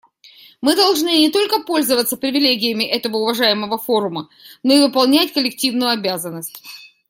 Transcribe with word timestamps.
Мы 0.61 0.75
должны 0.75 1.09
не 1.19 1.29
только 1.29 1.61
пользоваться 1.61 2.17
привилегиями 2.17 2.83
этого 2.83 3.17
уважаемого 3.17 3.77
форума, 3.77 4.29
но 4.63 4.73
и 4.73 4.79
выполнять 4.79 5.31
коллективную 5.31 5.91
обязанность. 5.91 6.63